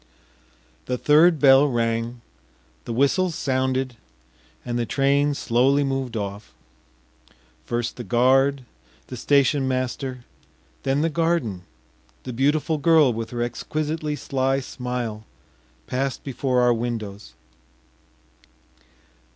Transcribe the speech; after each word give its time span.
The 0.87 0.97
third 0.97 1.37
bell 1.39 1.67
rang, 1.67 2.21
the 2.85 2.91
whistles 2.91 3.35
sounded, 3.35 3.97
and 4.65 4.79
the 4.79 4.85
train 4.87 5.35
slowly 5.35 5.83
moved 5.83 6.17
off. 6.17 6.55
First 7.65 7.97
the 7.97 8.03
guard, 8.03 8.65
the 9.09 9.15
station 9.15 9.67
master, 9.67 10.25
then 10.81 11.01
the 11.01 11.09
garden, 11.11 11.65
the 12.23 12.33
beautiful 12.33 12.79
girl 12.79 13.13
with 13.13 13.29
her 13.29 13.43
exquisitely 13.43 14.15
sly 14.15 14.59
smile, 14.59 15.23
passed 15.85 16.23
before 16.23 16.61
our 16.61 16.73
windows.... 16.73 17.35